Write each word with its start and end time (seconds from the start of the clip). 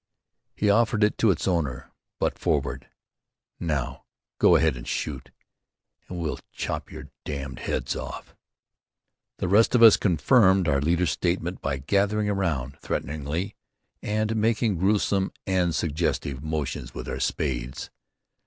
He 0.55 0.67
offered 0.71 1.03
it 1.03 1.15
to 1.19 1.29
its 1.29 1.47
owner, 1.47 1.91
butt 2.19 2.39
forward, 2.39 2.89
"Now 3.59 4.05
go 4.39 4.55
ahead 4.55 4.75
and 4.75 4.87
shoot, 4.87 5.29
and 6.09 6.17
we'll 6.19 6.39
chop 6.51 6.91
your 6.91 7.09
damned 7.23 7.59
heads 7.59 7.95
off." 7.95 8.35
The 9.37 9.47
rest 9.47 9.75
of 9.75 9.83
us 9.83 9.97
confirmed 9.97 10.67
our 10.67 10.81
leader's 10.81 11.11
statement 11.11 11.61
by 11.61 11.77
gathering 11.77 12.27
around 12.27 12.79
threateningly 12.79 13.55
and 14.01 14.35
making 14.35 14.79
gruesome 14.79 15.33
and 15.45 15.75
suggestive 15.75 16.41
motions 16.43 16.95
with 16.95 17.07
our 17.07 17.19
spades. 17.19 17.91